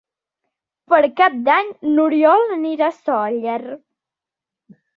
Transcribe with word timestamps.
Per 0.93 1.01
Cap 1.19 1.35
d'Any 1.49 1.69
n'Oriol 1.91 2.47
anirà 2.57 2.89
a 2.89 2.97
Sóller. 2.99 3.61